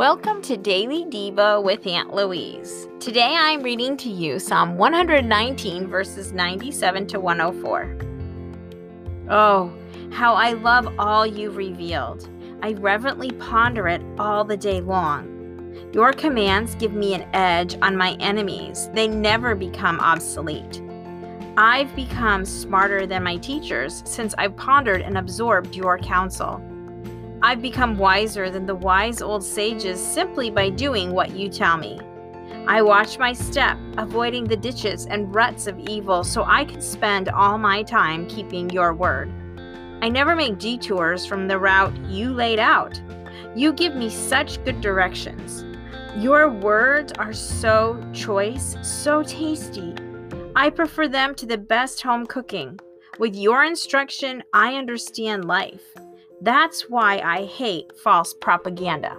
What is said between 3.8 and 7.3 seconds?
to you Psalm 119, verses 97 to